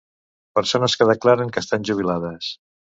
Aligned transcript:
Persones 0.59 0.97
que 1.01 1.09
declaren 1.11 1.53
que 1.55 1.65
estan 1.67 1.89
jubilades. 1.93 2.55